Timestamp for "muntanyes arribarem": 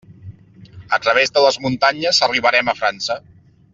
1.65-2.73